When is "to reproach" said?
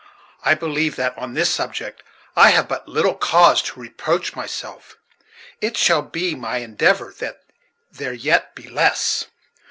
3.61-4.35